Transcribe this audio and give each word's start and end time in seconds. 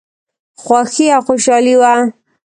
خوښي 0.63 1.07
او 1.15 1.21
خوشالي 1.27 1.75
وه. 1.81 1.93